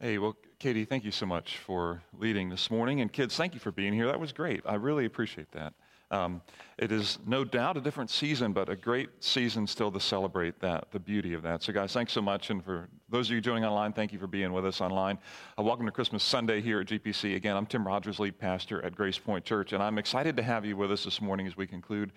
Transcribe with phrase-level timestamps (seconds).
[0.00, 3.00] Hey, well, Katie, thank you so much for leading this morning.
[3.00, 4.06] And kids, thank you for being here.
[4.06, 4.60] That was great.
[4.64, 5.74] I really appreciate that.
[6.12, 6.40] Um,
[6.78, 10.92] it is no doubt a different season, but a great season still to celebrate that,
[10.92, 11.64] the beauty of that.
[11.64, 12.50] So, guys, thanks so much.
[12.50, 15.18] And for those of you joining online, thank you for being with us online.
[15.58, 17.36] Uh, welcome to Christmas Sunday here at GPC.
[17.36, 20.66] Again, I'm Tim Rogers, lead pastor at Grace Point Church, and I'm excited to have
[20.66, 22.12] you with us this morning as we conclude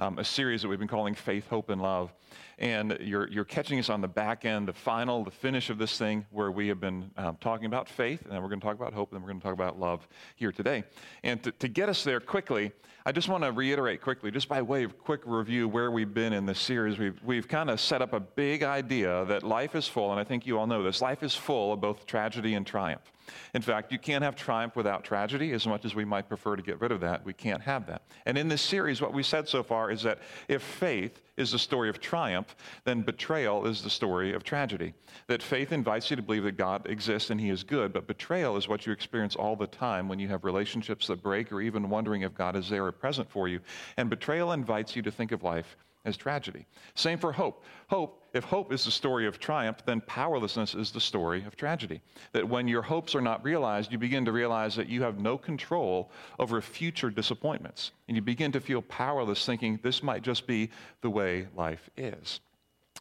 [0.00, 2.12] um, a series that we've been calling Faith, Hope, and Love.
[2.58, 5.96] And you're, you're catching us on the back end, the final, the finish of this
[5.96, 8.76] thing, where we have been um, talking about faith, and then we're going to talk
[8.76, 10.82] about hope, and then we're going to talk about love here today.
[11.22, 12.72] And to, to get us there quickly,
[13.04, 16.32] I just want to reiterate quickly, just by way of quick review, where we've been
[16.32, 16.98] in this series.
[16.98, 20.24] We've, we've kind of set up a big idea that life is full, and I
[20.24, 23.12] think you all know this life is full of both tragedy and triumph.
[23.54, 26.62] In fact, you can't have triumph without tragedy, as much as we might prefer to
[26.62, 27.24] get rid of that.
[27.24, 28.02] We can't have that.
[28.26, 30.18] And in this series, what we said so far is that
[30.48, 34.92] if faith is the story of triumph, then betrayal is the story of tragedy.
[35.28, 38.56] That faith invites you to believe that God exists and He is good, but betrayal
[38.56, 41.88] is what you experience all the time when you have relationships that break or even
[41.88, 43.60] wondering if God is there or present for you.
[43.96, 46.66] And betrayal invites you to think of life as tragedy.
[46.94, 47.64] Same for hope.
[47.88, 52.00] Hope, if hope is the story of triumph, then powerlessness is the story of tragedy.
[52.32, 55.38] That when your hopes are not realized, you begin to realize that you have no
[55.38, 57.92] control over future disappointments.
[58.08, 60.70] And you begin to feel powerless, thinking this might just be
[61.02, 62.40] the way life is.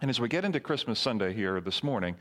[0.02, 2.16] And as we get into Christmas Sunday here this morning,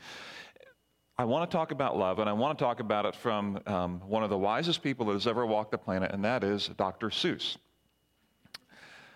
[1.18, 4.00] I want to talk about love, and I want to talk about it from um,
[4.08, 7.08] one of the wisest people that has ever walked the planet, and that is Dr.
[7.08, 7.58] Seuss.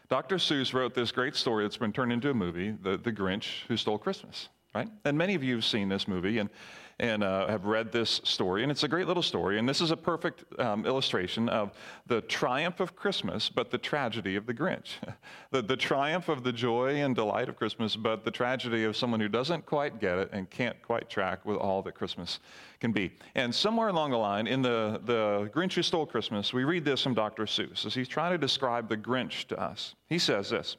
[0.08, 0.36] Dr.
[0.36, 3.76] Seuss wrote this great story that's been turned into a movie, The, the Grinch Who
[3.76, 4.88] Stole Christmas, right?
[5.04, 6.50] And many of you have seen this movie and,
[6.98, 9.58] and uh, have read this story, and it's a great little story.
[9.58, 11.72] And this is a perfect um, illustration of
[12.06, 14.94] the triumph of Christmas, but the tragedy of the Grinch.
[15.52, 19.20] the, the triumph of the joy and delight of Christmas, but the tragedy of someone
[19.20, 22.40] who doesn't quite get it and can't quite track with all that Christmas
[22.80, 23.12] can be.
[23.36, 27.02] And somewhere along the line, in the, the Grinch Who Stole Christmas, we read this
[27.02, 27.44] from Dr.
[27.44, 29.94] Seuss as he's trying to describe the Grinch to us.
[30.08, 30.76] He says this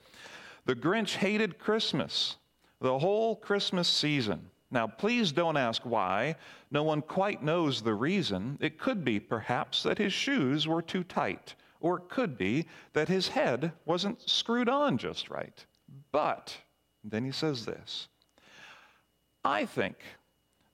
[0.65, 2.37] The Grinch hated Christmas
[2.79, 4.49] the whole Christmas season.
[4.71, 6.35] Now, please don't ask why.
[6.71, 8.57] No one quite knows the reason.
[8.59, 13.07] It could be, perhaps, that his shoes were too tight, or it could be that
[13.07, 15.65] his head wasn't screwed on just right.
[16.11, 16.57] But,
[17.03, 18.07] then he says this
[19.43, 19.97] I think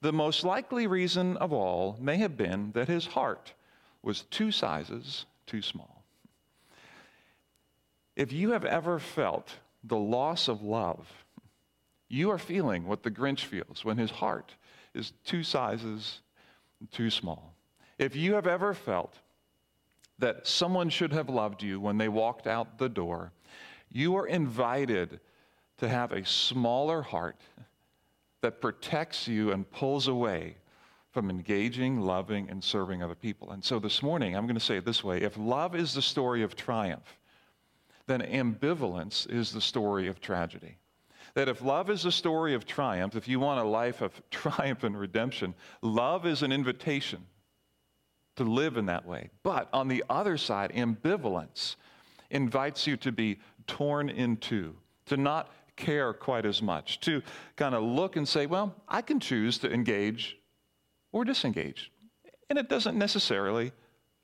[0.02, 3.54] the most likely reason of all may have been that his heart
[4.02, 6.04] was two sizes too small.
[8.16, 11.08] If you have ever felt the loss of love,
[12.12, 14.54] you are feeling what the Grinch feels when his heart
[14.94, 16.20] is two sizes
[16.92, 17.56] too small.
[17.98, 19.16] If you have ever felt
[20.20, 23.32] that someone should have loved you when they walked out the door,
[23.90, 25.20] you are invited
[25.78, 27.40] to have a smaller heart
[28.42, 30.58] that protects you and pulls away
[31.12, 33.52] from engaging, loving, and serving other people.
[33.52, 36.02] And so this morning, I'm going to say it this way if love is the
[36.02, 37.18] story of triumph,
[38.08, 40.78] then ambivalence is the story of tragedy.
[41.34, 44.84] That if love is a story of triumph, if you want a life of triumph
[44.84, 47.26] and redemption, love is an invitation
[48.36, 49.30] to live in that way.
[49.44, 51.76] But on the other side, ambivalence
[52.30, 54.76] invites you to be torn in two,
[55.06, 57.22] to not care quite as much, to
[57.56, 60.38] kind of look and say, well, I can choose to engage
[61.12, 61.92] or disengage.
[62.50, 63.72] And it doesn't necessarily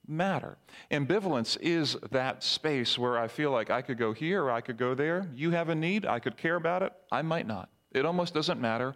[0.08, 0.56] matter.
[0.90, 4.78] Ambivalence is that space where I feel like I could go here or I could
[4.78, 5.28] go there.
[5.34, 7.68] You have a need, I could care about it, I might not.
[7.92, 8.94] It almost doesn't matter.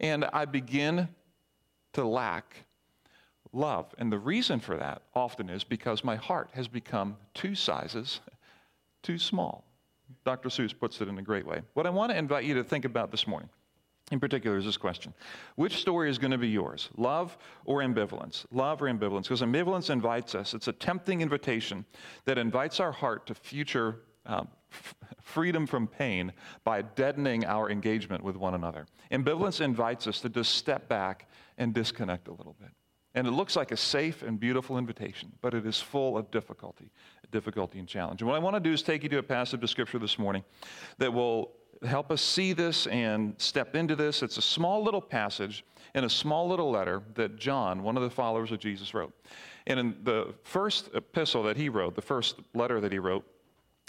[0.00, 1.08] And I begin
[1.92, 2.64] to lack
[3.52, 3.94] love.
[3.98, 8.20] And the reason for that often is because my heart has become two sizes
[9.02, 9.64] too small.
[10.24, 10.48] Dr.
[10.48, 11.62] Seuss puts it in a great way.
[11.74, 13.48] What I want to invite you to think about this morning,
[14.10, 15.14] in particular, is this question
[15.56, 16.88] Which story is going to be yours?
[16.96, 18.44] Love or ambivalence?
[18.50, 19.24] Love or ambivalence?
[19.24, 21.84] Because ambivalence invites us, it's a tempting invitation
[22.24, 26.32] that invites our heart to future um, f- freedom from pain
[26.64, 28.86] by deadening our engagement with one another.
[29.12, 31.28] Ambivalence invites us to just step back
[31.58, 32.70] and disconnect a little bit.
[33.14, 36.90] And it looks like a safe and beautiful invitation, but it is full of difficulty,
[37.32, 38.22] difficulty and challenge.
[38.22, 40.16] And what I want to do is take you to a passage of scripture this
[40.16, 40.44] morning
[40.98, 41.52] that will
[41.84, 44.22] help us see this and step into this.
[44.22, 48.10] It's a small little passage in a small little letter that John, one of the
[48.10, 49.12] followers of Jesus, wrote.
[49.66, 53.24] And in the first epistle that he wrote, the first letter that he wrote,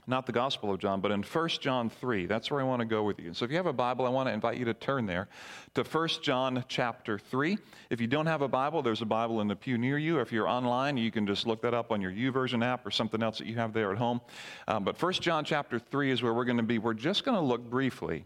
[0.07, 2.25] not the Gospel of John, but in 1 John 3.
[2.25, 3.33] That's where I want to go with you.
[3.33, 5.27] So if you have a Bible, I want to invite you to turn there
[5.75, 7.57] to 1 John chapter 3.
[7.89, 10.19] If you don't have a Bible, there's a Bible in the pew near you.
[10.19, 13.21] If you're online, you can just look that up on your YouVersion app or something
[13.21, 14.21] else that you have there at home.
[14.68, 16.80] Um, but 1 John chapter 3 is where we're going to be.
[16.80, 18.25] We're just going to look briefly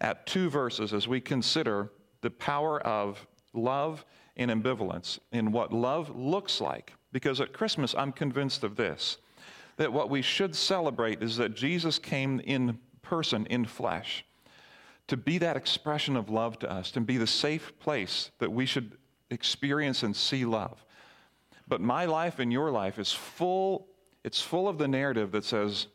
[0.00, 1.90] at two verses as we consider
[2.22, 4.04] the power of love
[4.36, 6.94] and ambivalence in what love looks like.
[7.12, 9.18] Because at Christmas, I'm convinced of this
[9.80, 14.26] that what we should celebrate is that Jesus came in person, in flesh,
[15.06, 18.66] to be that expression of love to us, to be the safe place that we
[18.66, 18.98] should
[19.30, 20.84] experience and see love.
[21.66, 23.86] But my life and your life is full,
[24.22, 25.86] it's full of the narrative that says,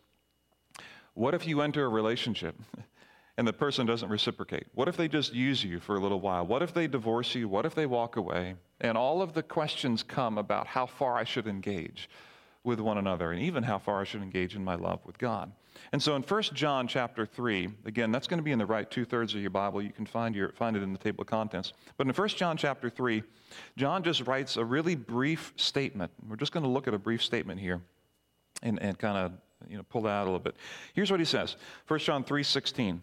[1.14, 2.56] what if you enter a relationship
[3.38, 4.66] and the person doesn't reciprocate?
[4.74, 6.44] What if they just use you for a little while?
[6.48, 7.48] What if they divorce you?
[7.48, 8.56] What if they walk away?
[8.82, 12.10] And all of the questions come about how far I should engage
[12.66, 15.52] with one another and even how far I should engage in my love with God.
[15.92, 18.90] And so in 1 John chapter 3, again, that's going to be in the right
[18.90, 19.82] two thirds of your Bible.
[19.82, 21.74] You can find, your, find it in the table of contents.
[21.98, 23.24] But in 1 John chapter 3,
[23.78, 26.12] John just writes a really brief statement.
[26.28, 27.82] We're just going to look at a brief statement here
[28.64, 29.34] and, and kind of
[29.70, 30.56] you know, pull that out a little bit.
[30.94, 31.56] Here's what he says
[31.88, 33.02] 1 John 3 16.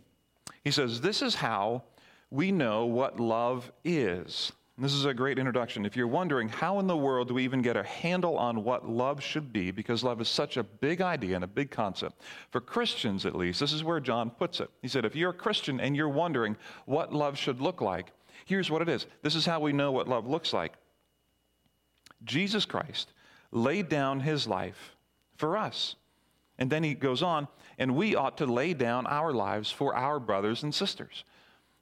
[0.65, 1.83] He says, This is how
[2.31, 4.53] we know what love is.
[4.79, 5.85] This is a great introduction.
[5.85, 8.89] If you're wondering how in the world do we even get a handle on what
[8.89, 12.61] love should be, because love is such a big idea and a big concept, for
[12.61, 14.71] Christians at least, this is where John puts it.
[14.81, 18.13] He said, If you're a Christian and you're wondering what love should look like,
[18.47, 19.07] here's what it is.
[19.21, 20.73] This is how we know what love looks like.
[22.25, 23.13] Jesus Christ
[23.51, 24.97] laid down his life
[25.37, 25.97] for us.
[26.59, 27.47] And then he goes on,
[27.79, 31.25] and we ought to lay down our lives for our brothers and sisters.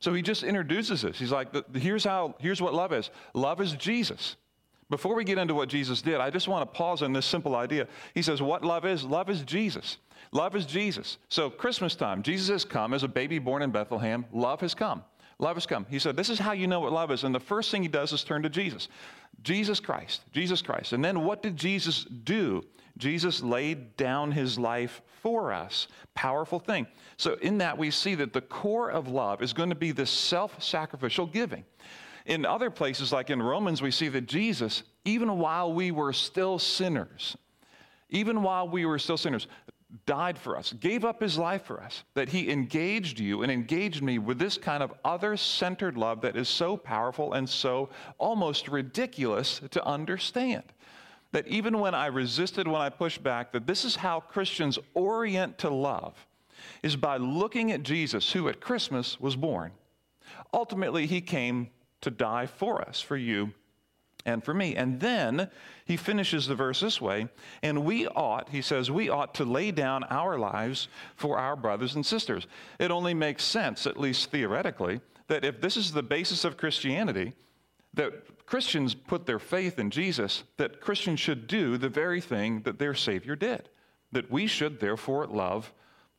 [0.01, 1.19] So he just introduces us.
[1.19, 3.11] He's like, here's how, here's what love is.
[3.35, 4.37] Love is Jesus.
[4.89, 7.55] Before we get into what Jesus did, I just want to pause on this simple
[7.55, 7.87] idea.
[8.15, 9.05] He says, what love is?
[9.05, 9.99] Love is Jesus.
[10.33, 11.19] Love is Jesus.
[11.29, 14.25] So Christmas time, Jesus has come as a baby born in Bethlehem.
[14.33, 15.05] Love has come.
[15.39, 15.87] Love has come.
[15.89, 17.25] He said, This is how you know what love is.
[17.25, 18.89] And the first thing he does is turn to Jesus.
[19.43, 20.23] Jesus Christ.
[20.33, 20.93] Jesus Christ.
[20.93, 22.63] And then what did Jesus do?
[23.01, 25.89] Jesus laid down his life for us.
[26.15, 26.87] Powerful thing.
[27.17, 30.11] So, in that, we see that the core of love is going to be this
[30.11, 31.65] self sacrificial giving.
[32.27, 36.59] In other places, like in Romans, we see that Jesus, even while we were still
[36.59, 37.37] sinners,
[38.11, 39.49] even while we were still sinners,
[40.07, 44.03] died for us, gave up his life for us, that he engaged you and engaged
[44.03, 47.89] me with this kind of other centered love that is so powerful and so
[48.19, 50.63] almost ridiculous to understand.
[51.33, 55.59] That even when I resisted, when I pushed back, that this is how Christians orient
[55.59, 56.15] to love,
[56.83, 59.73] is by looking at Jesus, who at Christmas was born.
[60.53, 63.53] Ultimately, he came to die for us, for you
[64.27, 64.77] and for me.
[64.77, 65.51] And then
[65.85, 67.29] he finishes the verse this way
[67.63, 71.95] and we ought, he says, we ought to lay down our lives for our brothers
[71.95, 72.47] and sisters.
[72.79, 77.35] It only makes sense, at least theoretically, that if this is the basis of Christianity,
[77.95, 82.79] that Christians put their faith in Jesus, that Christians should do the very thing that
[82.79, 83.69] their Savior did.
[84.13, 85.73] That we should therefore love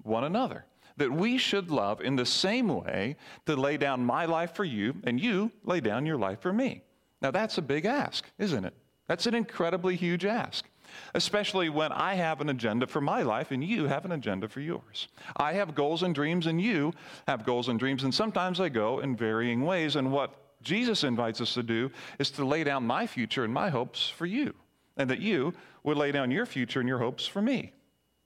[0.04, 0.66] one another.
[0.98, 3.16] That we should love in the same way
[3.46, 6.84] to lay down my life for you, and you lay down your life for me.
[7.22, 8.74] Now, that's a big ask, isn't it?
[9.08, 10.66] That's an incredibly huge ask,
[11.14, 14.62] especially when I have an agenda for my life and you have an agenda for
[14.62, 15.10] yours.
[15.36, 16.94] I have goals and dreams, and you
[17.28, 19.96] have goals and dreams, and sometimes they go in varying ways.
[19.98, 23.70] And what Jesus invites us to do is to lay down my future and my
[23.70, 24.54] hopes for you,
[24.98, 25.54] and that you
[25.84, 27.74] would lay down your future and your hopes for me.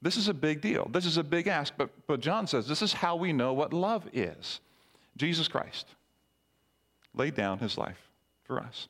[0.01, 0.87] This is a big deal.
[0.91, 3.73] This is a big ask, but, but John says this is how we know what
[3.73, 4.59] love is.
[5.17, 5.87] Jesus Christ
[7.13, 8.11] laid down his life
[8.43, 8.87] for us.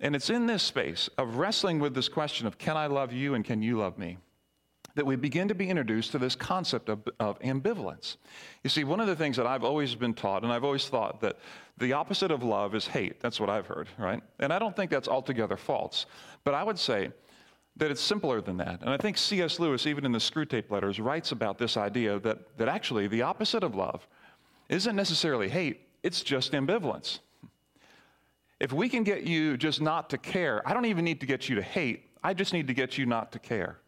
[0.00, 3.34] And it's in this space of wrestling with this question of can I love you
[3.34, 4.18] and can you love me?
[4.94, 8.16] That we begin to be introduced to this concept of, of ambivalence.
[8.62, 11.20] You see, one of the things that I've always been taught, and I've always thought
[11.22, 11.38] that
[11.78, 13.20] the opposite of love is hate.
[13.20, 14.22] That's what I've heard, right?
[14.38, 16.06] And I don't think that's altogether false.
[16.44, 17.10] But I would say
[17.76, 18.82] that it's simpler than that.
[18.82, 19.58] And I think C.S.
[19.58, 23.62] Lewis, even in the Screwtape Letters, writes about this idea that, that actually the opposite
[23.62, 24.06] of love
[24.68, 27.20] isn't necessarily hate, it's just ambivalence.
[28.60, 31.48] If we can get you just not to care, I don't even need to get
[31.48, 32.10] you to hate.
[32.22, 33.78] I just need to get you not to care.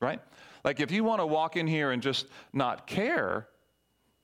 [0.00, 0.20] Right?
[0.64, 3.48] Like if you want to walk in here and just not care,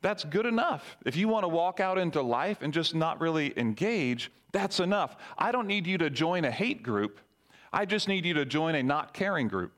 [0.03, 0.97] that's good enough.
[1.05, 5.17] If you want to walk out into life and just not really engage, that's enough.
[5.37, 7.21] I don't need you to join a hate group.
[7.73, 9.73] I just need you to join a not caring group.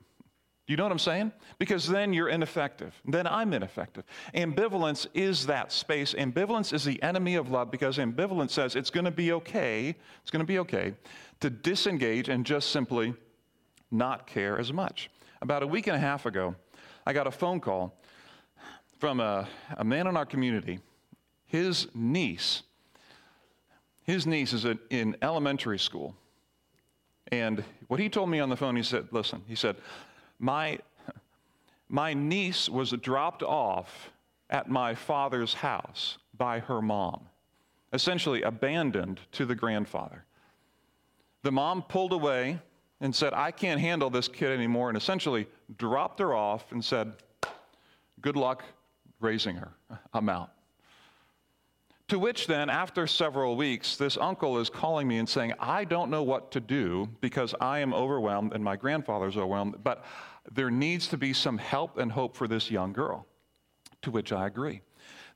[0.68, 1.32] You know what I'm saying?
[1.58, 2.94] Because then you're ineffective.
[3.06, 4.04] Then I'm ineffective.
[4.34, 6.12] Ambivalence is that space.
[6.12, 10.30] Ambivalence is the enemy of love because ambivalence says it's going to be okay, it's
[10.30, 10.92] going to be okay
[11.40, 13.14] to disengage and just simply
[13.90, 15.08] not care as much.
[15.40, 16.54] About a week and a half ago,
[17.06, 17.94] I got a phone call
[18.98, 20.80] from a, a man in our community.
[21.46, 22.62] His niece,
[24.02, 26.14] his niece is in elementary school.
[27.30, 29.76] And what he told me on the phone, he said, listen, he said,
[30.38, 30.78] my,
[31.88, 34.10] my niece was dropped off
[34.50, 37.26] at my father's house by her mom.
[37.92, 40.24] essentially abandoned to the grandfather.
[41.42, 42.60] The mom pulled away
[43.00, 47.12] and said, I can't handle this kid anymore, and essentially dropped her off and said,
[48.20, 48.64] Good luck
[49.20, 49.72] raising her.
[50.12, 50.50] I'm out.
[52.08, 56.10] To which then, after several weeks, this uncle is calling me and saying, I don't
[56.10, 60.04] know what to do because I am overwhelmed and my grandfather's overwhelmed, but
[60.50, 63.26] there needs to be some help and hope for this young girl.
[64.02, 64.80] To which I agree.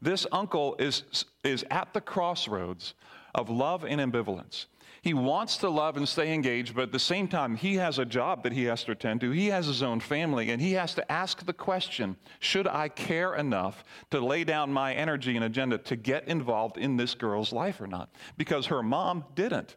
[0.01, 2.95] This uncle is, is at the crossroads
[3.35, 4.67] of love and ambivalence.
[5.03, 8.05] He wants to love and stay engaged, but at the same time, he has a
[8.05, 9.33] job that he has to attend to.
[9.33, 13.35] He has his own family, and he has to ask the question Should I care
[13.35, 13.83] enough
[14.13, 17.89] to lay down my energy and agenda to get involved in this girl's life or
[17.89, 18.11] not?
[18.37, 19.75] Because her mom didn't.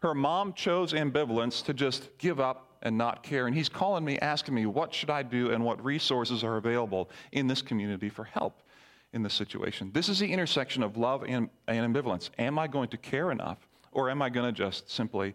[0.00, 3.48] Her mom chose ambivalence to just give up and not care.
[3.48, 7.10] And he's calling me, asking me, What should I do and what resources are available
[7.32, 8.62] in this community for help
[9.12, 9.90] in this situation?
[9.92, 12.30] This is the intersection of love and, and ambivalence.
[12.38, 13.58] Am I going to care enough?
[13.92, 15.34] Or am I going to just simply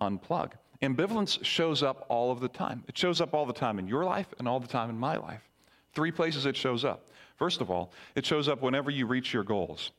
[0.00, 0.52] unplug?
[0.82, 2.82] Ambivalence shows up all of the time.
[2.88, 5.16] It shows up all the time in your life and all the time in my
[5.16, 5.48] life.
[5.94, 7.08] Three places it shows up.
[7.36, 9.92] First of all, it shows up whenever you reach your goals.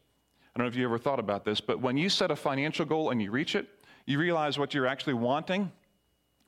[0.55, 2.85] I don't know if you ever thought about this, but when you set a financial
[2.85, 3.67] goal and you reach it,
[4.05, 5.71] you realize what you're actually wanting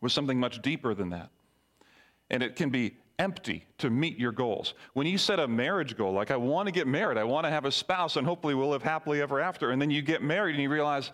[0.01, 1.29] was something much deeper than that.
[2.29, 4.73] And it can be empty to meet your goals.
[4.93, 7.49] When you set a marriage goal, like I want to get married, I want to
[7.49, 10.55] have a spouse, and hopefully we'll live happily ever after, and then you get married
[10.55, 11.11] and you realize,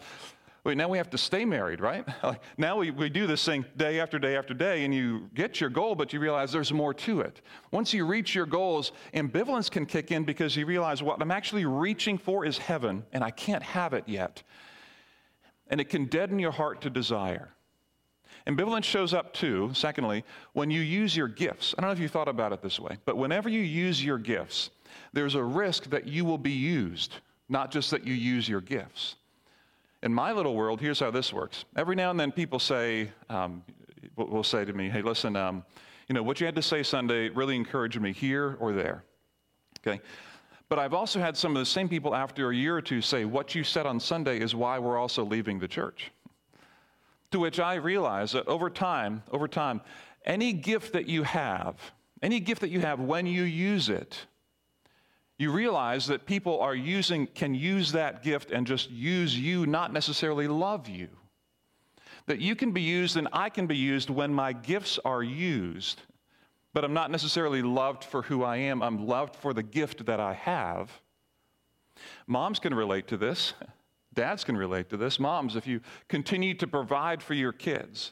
[0.64, 2.06] wait, now we have to stay married, right?
[2.24, 5.62] Like now we, we do this thing day after day after day, and you get
[5.62, 7.42] your goal, but you realize there's more to it.
[7.72, 11.66] Once you reach your goals, ambivalence can kick in because you realize what I'm actually
[11.66, 14.44] reaching for is heaven, and I can't have it yet.
[15.68, 17.54] And it can deaden your heart to desire.
[18.48, 21.76] Ambivalence shows up too, secondly, when you use your gifts.
[21.78, 24.18] I don't know if you thought about it this way, but whenever you use your
[24.18, 24.72] gifts,
[25.14, 27.16] there's a risk that you will be used,
[27.50, 29.16] not just that you use your gifts.
[30.04, 31.66] In my little world, here's how this works.
[31.76, 33.64] Every now and then, people say, um,
[34.16, 35.64] will say to me, hey, listen, um,
[36.08, 39.04] you know, what you had to say Sunday really encouraged me here or there.
[39.80, 40.02] Okay?
[40.70, 43.26] But I've also had some of the same people after a year or two say,
[43.26, 46.12] what you said on Sunday is why we're also leaving the church.
[47.32, 49.82] To which I realize that over time, over time,
[50.26, 51.76] any gift that you have,
[52.22, 54.26] any gift that you have when you use it,
[55.38, 59.92] you realize that people are using, can use that gift and just use you, not
[59.92, 61.08] necessarily love you.
[62.28, 66.02] That you can be used and I can be used when my gifts are used,
[66.74, 68.84] but I'm not necessarily loved for who I am.
[68.84, 70.92] I'm loved for the gift that I have.
[72.28, 73.54] Moms can relate to this.
[74.14, 75.20] Dads can relate to this.
[75.20, 78.12] Moms, if you continue to provide for your kids,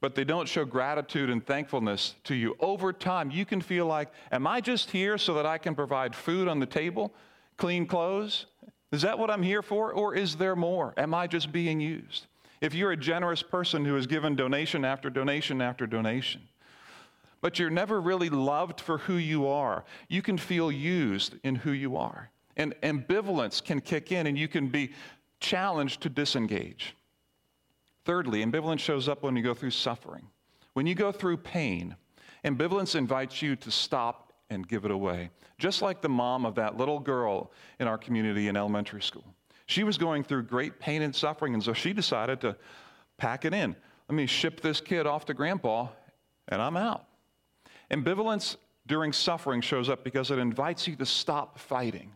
[0.00, 4.10] but they don't show gratitude and thankfulness to you, over time, you can feel like,
[4.30, 7.12] Am I just here so that I can provide food on the table,
[7.56, 8.46] clean clothes?
[8.92, 9.92] Is that what I'm here for?
[9.92, 10.94] Or is there more?
[10.96, 12.26] Am I just being used?
[12.60, 16.42] If you're a generous person who has given donation after donation after donation,
[17.40, 21.72] but you're never really loved for who you are, you can feel used in who
[21.72, 22.30] you are.
[22.56, 24.92] And ambivalence can kick in, and you can be
[25.44, 26.96] challenged to disengage.
[28.06, 30.26] Thirdly, ambivalence shows up when you go through suffering.
[30.72, 31.96] When you go through pain,
[32.44, 35.28] ambivalence invites you to stop and give it away.
[35.58, 39.24] Just like the mom of that little girl in our community in elementary school.
[39.66, 42.56] She was going through great pain and suffering, and so she decided to
[43.18, 43.76] pack it in.
[44.08, 45.88] Let me ship this kid off to grandpa,
[46.48, 47.04] and I'm out.
[47.90, 52.12] Ambivalence during suffering shows up because it invites you to stop fighting.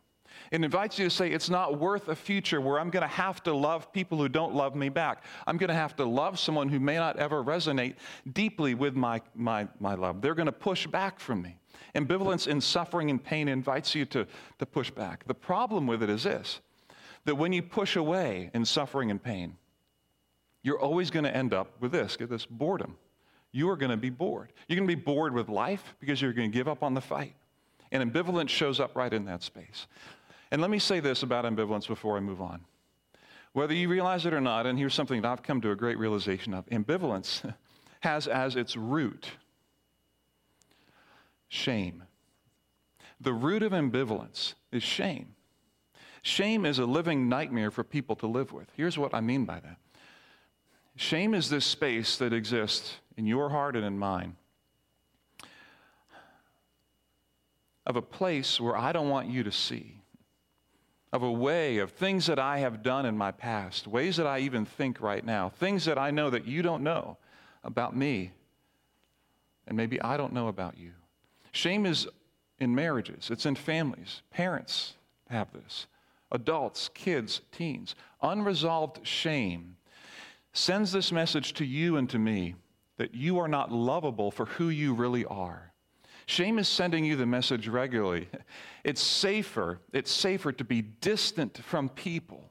[0.50, 3.42] It invites you to say, it's not worth a future where I'm going to have
[3.44, 5.24] to love people who don't love me back.
[5.46, 7.96] I'm going to have to love someone who may not ever resonate
[8.32, 10.20] deeply with my, my, my love.
[10.20, 11.58] They're going to push back from me.
[11.94, 14.26] Ambivalence in suffering and pain invites you to,
[14.58, 15.26] to push back.
[15.26, 16.60] The problem with it is this
[17.24, 19.54] that when you push away in suffering and pain,
[20.62, 22.96] you're always going to end up with this get this boredom.
[23.52, 24.52] You are going to be bored.
[24.66, 27.00] You're going to be bored with life because you're going to give up on the
[27.00, 27.34] fight.
[27.90, 29.86] And ambivalence shows up right in that space.
[30.50, 32.64] And let me say this about ambivalence before I move on.
[33.52, 35.98] Whether you realize it or not, and here's something that I've come to a great
[35.98, 37.54] realization of ambivalence
[38.00, 39.30] has as its root
[41.48, 42.04] shame.
[43.20, 45.34] The root of ambivalence is shame.
[46.22, 48.68] Shame is a living nightmare for people to live with.
[48.76, 49.76] Here's what I mean by that
[50.96, 54.36] shame is this space that exists in your heart and in mine
[57.86, 59.97] of a place where I don't want you to see
[61.12, 64.40] of a way of things that I have done in my past, ways that I
[64.40, 67.16] even think right now, things that I know that you don't know
[67.64, 68.32] about me,
[69.66, 70.92] and maybe I don't know about you.
[71.52, 72.06] Shame is
[72.58, 74.22] in marriages, it's in families.
[74.30, 74.94] Parents
[75.30, 75.86] have this,
[76.30, 77.94] adults, kids, teens.
[78.22, 79.76] Unresolved shame
[80.52, 82.54] sends this message to you and to me
[82.96, 85.67] that you are not lovable for who you really are.
[86.28, 88.28] Shame is sending you the message regularly.
[88.84, 92.44] It's safer, it's safer to be distant from people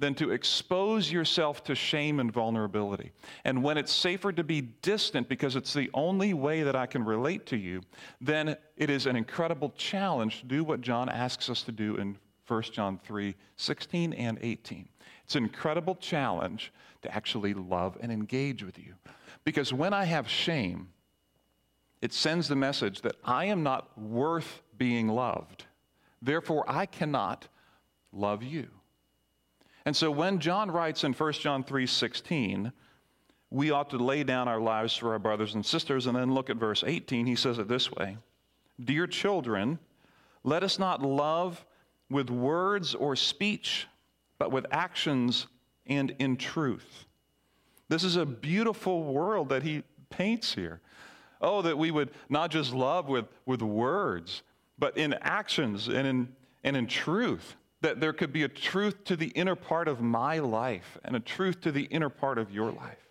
[0.00, 3.12] than to expose yourself to shame and vulnerability.
[3.44, 7.04] And when it's safer to be distant because it's the only way that I can
[7.04, 7.82] relate to you,
[8.20, 12.18] then it is an incredible challenge to do what John asks us to do in
[12.48, 14.88] 1 John 3 16 and 18.
[15.24, 18.94] It's an incredible challenge to actually love and engage with you.
[19.44, 20.88] Because when I have shame,
[22.02, 25.64] it sends the message that I am not worth being loved.
[26.20, 27.48] Therefore, I cannot
[28.12, 28.68] love you.
[29.86, 32.72] And so when John writes in 1 John 3:16,
[33.50, 36.50] we ought to lay down our lives for our brothers and sisters and then look
[36.50, 37.26] at verse 18.
[37.26, 38.18] He says it this way:
[38.82, 39.78] Dear children,
[40.42, 41.64] let us not love
[42.10, 43.86] with words or speech,
[44.38, 45.46] but with actions
[45.86, 47.06] and in truth.
[47.88, 50.80] This is a beautiful world that he paints here.
[51.42, 54.42] Oh, that we would not just love with, with words,
[54.78, 56.28] but in actions and in,
[56.62, 60.38] and in truth that there could be a truth to the inner part of my
[60.38, 63.08] life and a truth to the inner part of your life.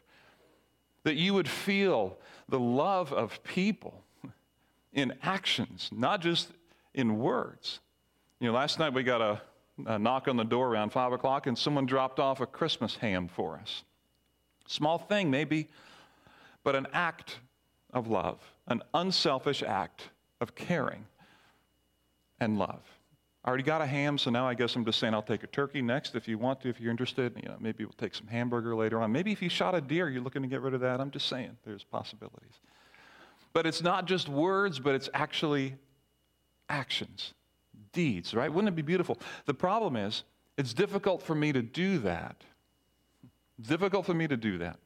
[1.04, 4.02] That you would feel the love of people
[4.94, 6.50] in actions, not just
[6.94, 7.80] in words.
[8.40, 9.42] You know, last night we got a,
[9.86, 13.28] a knock on the door around 5 o'clock and someone dropped off a Christmas ham
[13.28, 13.84] for us.
[14.68, 15.68] Small thing, maybe,
[16.64, 17.40] but an act
[17.94, 21.06] of love, an unselfish act of caring
[22.40, 22.82] and love.
[23.44, 25.48] I already got a ham, so now I guess I'm just saying I'll take a
[25.48, 27.34] turkey next if you want to, if you're interested.
[27.42, 29.12] You know, maybe we'll take some hamburger later on.
[29.12, 31.02] Maybe if you shot a deer, you're looking to get rid of that.
[31.02, 32.54] I'm just saying there's possibilities.
[33.54, 35.76] But it's not just words, but it's actually
[36.70, 37.34] actions,
[37.94, 38.52] deeds, right?
[38.52, 39.18] Wouldn't it be beautiful?
[39.46, 40.24] The problem is,
[40.58, 42.44] it's difficult for me to do that.
[43.60, 44.78] Difficult for me to do that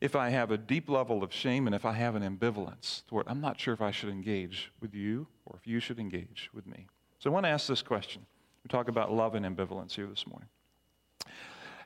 [0.00, 3.26] if I have a deep level of shame and if I have an ambivalence toward,
[3.28, 6.66] I'm not sure if I should engage with you or if you should engage with
[6.66, 6.86] me.
[7.18, 8.24] So I want to ask this question.
[8.64, 10.48] We talk about love and ambivalence here this morning.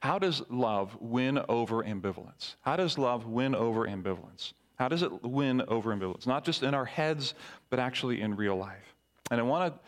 [0.01, 2.57] How does love win over ambivalence?
[2.61, 4.53] How does love win over ambivalence?
[4.77, 6.27] How does it win over ambivalence?
[6.27, 7.35] Not just in our heads,
[7.71, 8.95] but actually in real life.
[9.31, 9.81] And I want to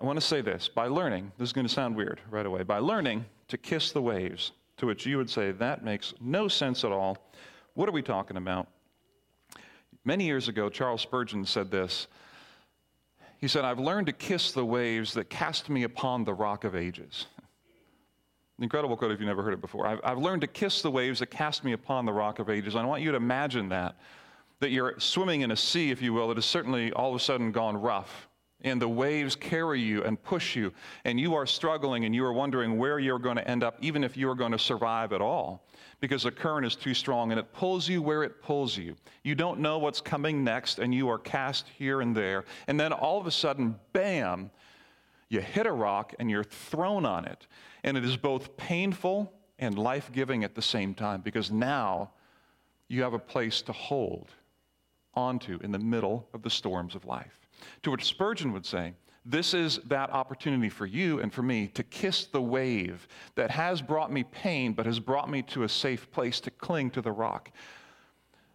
[0.00, 2.62] I want to say this by learning, this is going to sound weird right away,
[2.62, 6.82] by learning to kiss the waves, to which you would say, that makes no sense
[6.82, 7.16] at all.
[7.74, 8.66] What are we talking about?
[10.04, 12.08] Many years ago, Charles Spurgeon said this
[13.38, 16.74] he said, I've learned to kiss the waves that cast me upon the rock of
[16.74, 17.26] ages.
[18.60, 19.86] Incredible quote if you've never heard it before.
[19.86, 22.74] I've, I've learned to kiss the waves that cast me upon the rock of ages.
[22.74, 23.96] I want you to imagine that,
[24.58, 27.20] that you're swimming in a sea, if you will, that has certainly all of a
[27.20, 28.28] sudden gone rough
[28.62, 30.72] and the waves carry you and push you,
[31.04, 34.04] and you are struggling and you are wondering where you're going to end up, even
[34.04, 35.66] if you are going to survive at all,
[36.00, 38.96] because the current is too strong and it pulls you where it pulls you.
[39.22, 42.44] You don't know what's coming next, and you are cast here and there.
[42.66, 44.50] And then all of a sudden, bam,
[45.28, 47.46] you hit a rock and you're thrown on it.
[47.84, 52.10] And it is both painful and life giving at the same time, because now
[52.88, 54.28] you have a place to hold
[55.14, 57.41] onto in the middle of the storms of life.
[57.82, 58.94] To which Spurgeon would say,
[59.24, 63.80] this is that opportunity for you and for me to kiss the wave that has
[63.80, 67.12] brought me pain, but has brought me to a safe place to cling to the
[67.12, 67.50] rock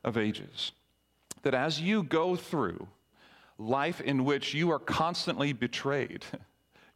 [0.04, 0.74] of ages.
[1.44, 2.88] That as you go through
[3.58, 6.26] life in which you are constantly betrayed,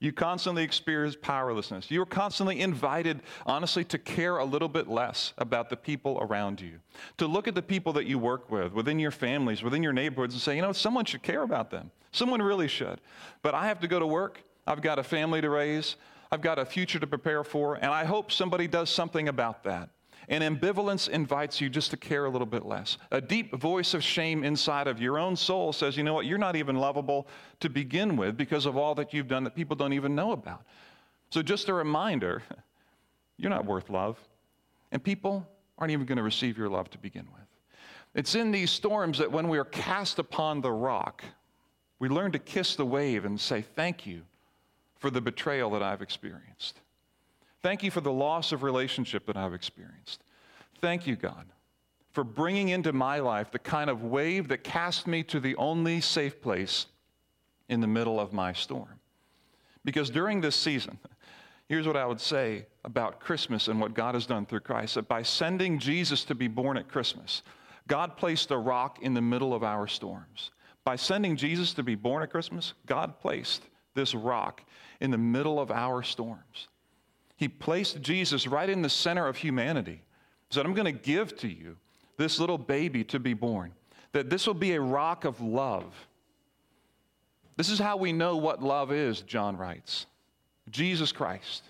[0.01, 1.91] You constantly experience powerlessness.
[1.91, 6.79] You're constantly invited, honestly, to care a little bit less about the people around you.
[7.19, 10.33] To look at the people that you work with, within your families, within your neighborhoods,
[10.33, 11.91] and say, you know, someone should care about them.
[12.11, 12.99] Someone really should.
[13.43, 14.41] But I have to go to work.
[14.65, 15.97] I've got a family to raise.
[16.31, 17.75] I've got a future to prepare for.
[17.75, 19.89] And I hope somebody does something about that.
[20.31, 22.97] And ambivalence invites you just to care a little bit less.
[23.11, 26.37] A deep voice of shame inside of your own soul says, you know what, you're
[26.37, 27.27] not even lovable
[27.59, 30.63] to begin with because of all that you've done that people don't even know about.
[31.31, 32.43] So, just a reminder
[33.37, 34.17] you're not worth love,
[34.93, 35.45] and people
[35.77, 37.47] aren't even going to receive your love to begin with.
[38.13, 41.23] It's in these storms that when we are cast upon the rock,
[41.99, 44.21] we learn to kiss the wave and say, Thank you
[44.97, 46.80] for the betrayal that I've experienced.
[47.63, 50.23] Thank you for the loss of relationship that I've experienced.
[50.79, 51.45] Thank you, God,
[52.11, 56.01] for bringing into my life the kind of wave that cast me to the only
[56.01, 56.87] safe place
[57.69, 58.99] in the middle of my storm.
[59.85, 60.97] Because during this season,
[61.67, 65.07] here's what I would say about Christmas and what God has done through Christ that
[65.07, 67.43] by sending Jesus to be born at Christmas,
[67.87, 70.51] God placed a rock in the middle of our storms.
[70.83, 74.63] By sending Jesus to be born at Christmas, God placed this rock
[74.99, 76.67] in the middle of our storms.
[77.41, 80.03] He placed Jesus right in the center of humanity.
[80.47, 81.75] He said, I'm going to give to you
[82.15, 83.71] this little baby to be born,
[84.11, 85.91] that this will be a rock of love.
[87.57, 90.05] This is how we know what love is, John writes
[90.69, 91.63] Jesus Christ.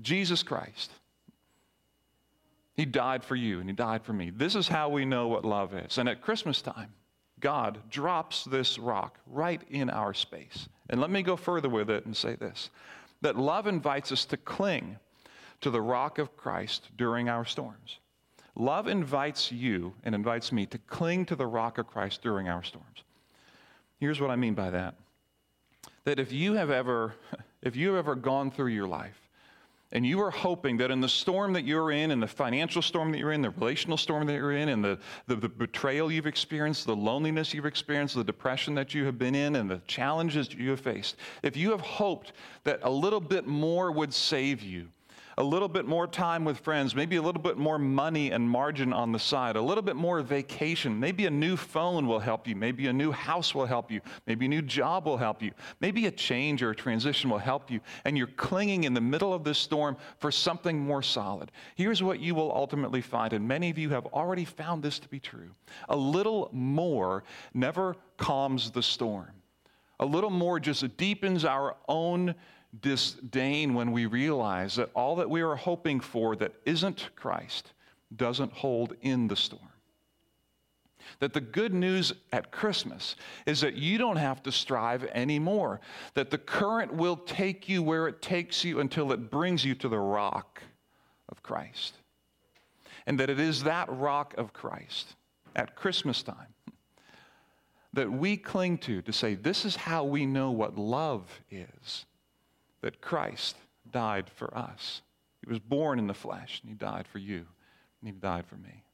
[0.00, 0.92] Jesus Christ.
[2.76, 4.30] He died for you and He died for me.
[4.30, 5.98] This is how we know what love is.
[5.98, 6.92] And at Christmas time,
[7.40, 10.68] God drops this rock right in our space.
[10.88, 12.70] And let me go further with it and say this
[13.22, 14.98] that love invites us to cling
[15.60, 17.98] to the rock of Christ during our storms.
[18.54, 22.62] Love invites you and invites me to cling to the rock of Christ during our
[22.62, 23.04] storms.
[23.98, 24.94] Here's what I mean by that.
[26.04, 27.14] That if you have ever
[27.62, 29.25] if you have ever gone through your life
[29.92, 33.12] and you are hoping that in the storm that you're in, in the financial storm
[33.12, 36.26] that you're in, the relational storm that you're in, and the, the, the, betrayal you've
[36.26, 40.52] experienced, the loneliness you've experienced, the depression that you have been in, and the challenges
[40.52, 42.32] you have faced, if you have hoped
[42.64, 44.88] that a little bit more would save you,
[45.38, 48.92] a little bit more time with friends, maybe a little bit more money and margin
[48.92, 50.98] on the side, a little bit more vacation.
[50.98, 52.56] Maybe a new phone will help you.
[52.56, 54.00] Maybe a new house will help you.
[54.26, 55.52] Maybe a new job will help you.
[55.80, 57.80] Maybe a change or a transition will help you.
[58.06, 61.52] And you're clinging in the middle of this storm for something more solid.
[61.74, 65.08] Here's what you will ultimately find, and many of you have already found this to
[65.08, 65.50] be true
[65.88, 69.32] a little more never calms the storm.
[70.00, 72.34] A little more just deepens our own
[72.80, 77.72] disdain when we realize that all that we are hoping for that isn't Christ
[78.14, 79.62] doesn't hold in the storm.
[81.20, 85.80] That the good news at Christmas is that you don't have to strive anymore.
[86.14, 89.88] That the current will take you where it takes you until it brings you to
[89.88, 90.62] the rock
[91.28, 91.94] of Christ.
[93.06, 95.14] And that it is that rock of Christ
[95.54, 96.54] at Christmas time
[97.92, 102.04] that we cling to to say, this is how we know what love is
[102.82, 103.56] that Christ
[103.90, 105.02] died for us.
[105.44, 107.46] He was born in the flesh, and He died for you,
[108.00, 108.84] and He died for me.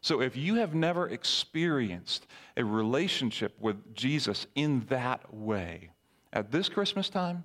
[0.00, 5.90] So if you have never experienced a relationship with Jesus in that way,
[6.32, 7.44] at this Christmas time,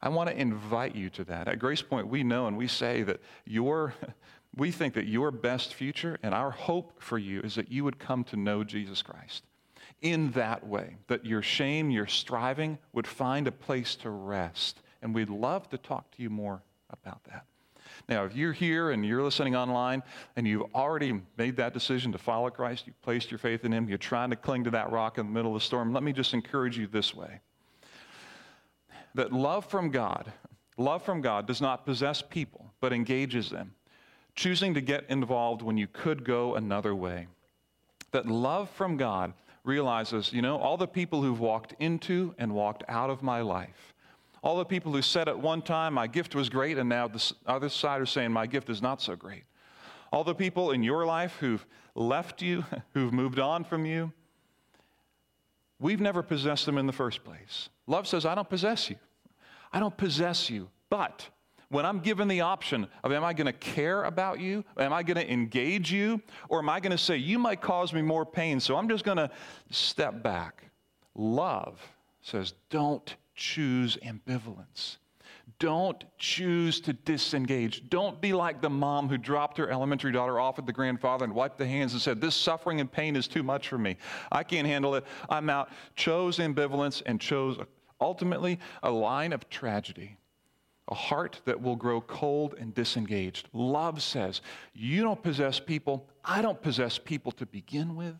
[0.00, 1.48] I want to invite you to that.
[1.48, 3.94] At Grace Point, we know and we say that your,
[4.56, 7.98] we think that your best future and our hope for you is that you would
[7.98, 9.44] come to know Jesus Christ
[10.02, 15.14] in that way, that your shame, your striving would find a place to rest and
[15.14, 17.44] we'd love to talk to you more about that.
[18.08, 20.02] Now, if you're here and you're listening online
[20.36, 23.88] and you've already made that decision to follow Christ, you've placed your faith in Him,
[23.88, 26.12] you're trying to cling to that rock in the middle of the storm, let me
[26.12, 27.40] just encourage you this way
[29.14, 30.32] that love from God,
[30.78, 33.74] love from God does not possess people, but engages them,
[34.34, 37.26] choosing to get involved when you could go another way.
[38.12, 39.34] That love from God
[39.64, 43.92] realizes, you know, all the people who've walked into and walked out of my life
[44.42, 47.32] all the people who said at one time, my gift was great, and now the
[47.46, 49.44] other side are saying, my gift is not so great.
[50.12, 54.12] All the people in your life who've left you, who've moved on from you,
[55.78, 57.68] we've never possessed them in the first place.
[57.86, 58.96] Love says, I don't possess you.
[59.72, 60.68] I don't possess you.
[60.90, 61.28] But
[61.68, 64.64] when I'm given the option of am I going to care about you?
[64.76, 66.20] Am I going to engage you?
[66.48, 69.04] Or am I going to say, you might cause me more pain, so I'm just
[69.04, 69.30] going to
[69.70, 70.64] step back?
[71.14, 71.80] Love
[72.20, 74.96] says, don't choose ambivalence.
[75.58, 77.88] Don't choose to disengage.
[77.88, 81.34] Don't be like the mom who dropped her elementary daughter off at the grandfather and
[81.34, 83.96] wiped the hands and said, This suffering and pain is too much for me.
[84.30, 85.04] I can't handle it.
[85.28, 85.70] I'm out.
[85.94, 87.58] Chose ambivalence and chose
[88.00, 90.16] ultimately a line of tragedy,
[90.88, 93.48] a heart that will grow cold and disengaged.
[93.52, 94.42] Love says,
[94.74, 96.08] You don't possess people.
[96.24, 98.16] I don't possess people to begin with.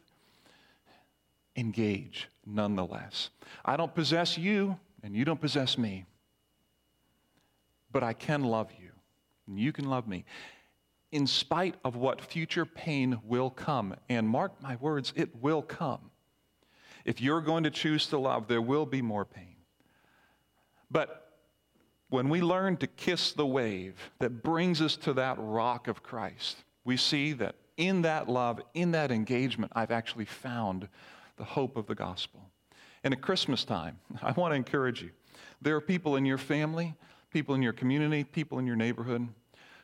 [1.57, 3.31] Engage nonetheless.
[3.64, 6.05] I don't possess you and you don't possess me,
[7.91, 8.91] but I can love you,
[9.47, 10.25] and you can love me.
[11.11, 16.11] In spite of what future pain will come, and mark my words, it will come.
[17.05, 19.57] If you're going to choose to love, there will be more pain.
[20.91, 21.33] But
[22.09, 26.59] when we learn to kiss the wave that brings us to that rock of Christ,
[26.85, 30.88] we see that in that love, in that engagement, I've actually found
[31.37, 32.52] the hope of the gospel.
[33.05, 35.11] And at Christmas time, I want to encourage you.
[35.61, 36.95] There are people in your family,
[37.31, 39.29] people in your community, people in your neighborhood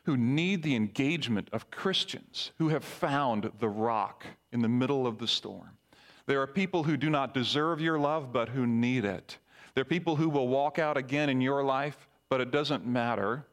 [0.03, 5.19] who need the engagement of Christians who have found the rock in the middle of
[5.19, 5.77] the storm.
[6.25, 9.37] There are people who do not deserve your love, but who need it.
[9.73, 13.45] There are people who will walk out again in your life, but it doesn't matter.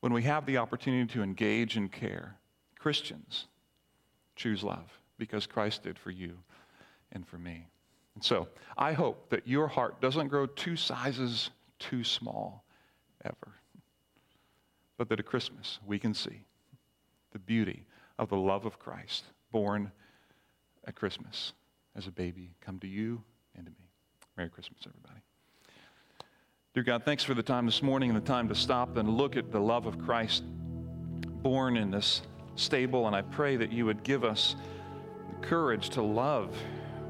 [0.00, 2.36] When we have the opportunity to engage and care,
[2.78, 3.46] Christians
[4.36, 6.38] choose love because Christ did for you
[7.16, 7.66] and for me.
[8.14, 8.46] And so
[8.78, 11.50] I hope that your heart doesn't grow two sizes
[11.80, 12.64] too small
[13.24, 13.54] ever,
[14.96, 16.44] but that at Christmas we can see
[17.32, 17.84] the beauty
[18.18, 19.90] of the love of Christ born
[20.86, 21.52] at Christmas
[21.96, 23.22] as a baby come to you
[23.56, 23.90] and to me.
[24.36, 25.20] Merry Christmas, everybody.
[26.74, 29.36] Dear God, thanks for the time this morning and the time to stop and look
[29.36, 30.44] at the love of Christ
[31.42, 32.22] born in this
[32.54, 33.06] stable.
[33.06, 34.56] And I pray that you would give us
[35.30, 36.54] the courage to love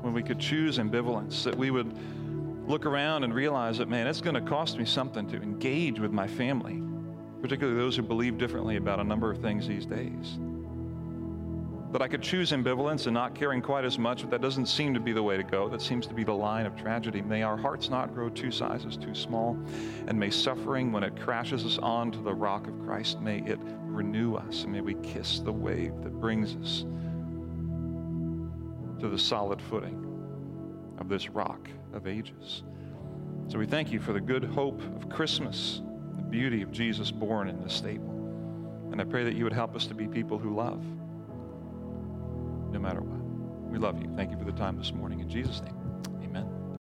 [0.00, 1.96] when we could choose ambivalence, that we would
[2.68, 6.12] look around and realize that, man, it's going to cost me something to engage with
[6.12, 6.82] my family
[7.40, 10.38] particularly those who believe differently about a number of things these days.
[11.92, 14.92] That I could choose ambivalence and not caring quite as much, but that doesn't seem
[14.94, 15.68] to be the way to go.
[15.68, 17.22] That seems to be the line of tragedy.
[17.22, 19.56] May our hearts not grow two sizes too small,
[20.08, 24.34] and may suffering, when it crashes us onto the rock of Christ, may it renew
[24.34, 26.84] us, and may we kiss the wave that brings us
[29.00, 30.02] to the solid footing
[30.98, 32.62] of this rock of ages.
[33.48, 35.82] So we thank you for the good hope of Christmas
[36.16, 38.10] the beauty of Jesus born in this stable.
[38.90, 40.82] And I pray that you would help us to be people who love
[42.72, 43.16] no matter what.
[43.70, 44.12] We love you.
[44.16, 45.20] Thank you for the time this morning.
[45.20, 45.85] In Jesus' name.